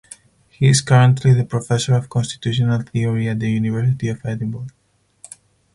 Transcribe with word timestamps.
He 0.49 0.67
is 0.67 0.81
currently 0.81 1.31
the 1.35 1.45
Professor 1.45 1.93
of 1.95 2.09
Constitutional 2.09 2.81
Theory 2.81 3.29
at 3.29 3.39
the 3.39 3.51
University 3.51 4.07
of 4.09 4.25
Edinburgh. 4.25 4.69